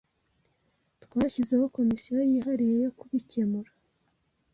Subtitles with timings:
[1.03, 3.71] Twashyizeho Komisiyo yihariye yo kubikemura